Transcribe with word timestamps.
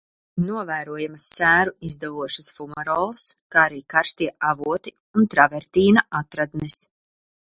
Novērojamas 0.43 1.25
sēru 1.33 1.73
izdalošas 1.89 2.47
fumarolas, 2.55 3.27
kā 3.55 3.61
arī 3.67 3.83
karstie 3.95 4.31
avoti 4.53 4.95
un 5.21 5.31
travertīna 5.35 6.07
atradnes. 6.23 6.83